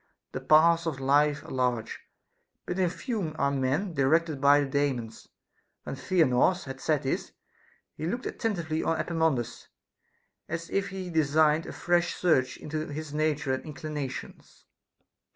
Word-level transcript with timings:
The 0.31 0.41
paths 0.41 0.87
of 0.87 0.99
life 0.99 1.43
are 1.45 1.51
large, 1.51 1.99
but 2.65 2.79
in 2.79 2.89
few 2.89 3.35
are 3.35 3.51
men 3.51 3.93
directed 3.93 4.41
by 4.41 4.61
the 4.61 4.65
Daemons. 4.65 5.27
When 5.83 5.93
Theanor 5.95 6.55
had 6.65 6.81
said 6.81 7.03
this, 7.03 7.33
he 7.93 8.07
looked 8.07 8.25
attentively 8.25 8.81
on 8.81 8.97
Epaminondas, 8.97 9.67
as 10.49 10.71
if 10.71 10.89
he 10.89 11.11
designed 11.11 11.67
a 11.67 11.71
fresh 11.71 12.15
search 12.15 12.57
into 12.57 12.87
his 12.87 13.13
nature 13.13 13.53
and 13.53 13.63
inclinations. 13.63 14.65